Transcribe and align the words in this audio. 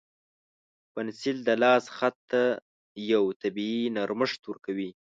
پنسل 0.93 1.37
د 1.47 1.49
لاس 1.63 1.83
خط 1.97 2.17
ته 2.31 2.43
یو 3.11 3.23
طبیعي 3.41 3.83
نرمښت 3.95 4.41
ورکوي. 4.45 4.89